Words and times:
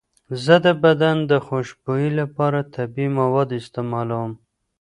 زه 0.43 0.55
د 0.65 0.67
بدن 0.83 1.17
د 1.31 1.33
خوشبویۍ 1.45 2.09
لپاره 2.19 2.59
طبیعي 2.75 3.09
مواد 3.19 3.49
استعمالوم. 3.59 4.31